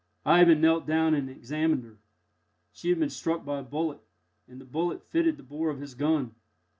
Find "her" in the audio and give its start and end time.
1.83-1.99